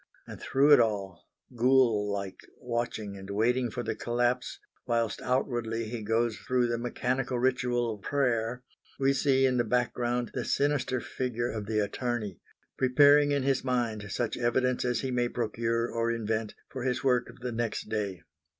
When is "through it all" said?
0.41-1.27